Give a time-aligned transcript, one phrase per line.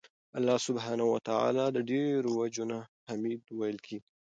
[0.37, 4.03] الله سبحانه وتعالی ته د ډيرو وَجُو نه حــمید ویل کیږي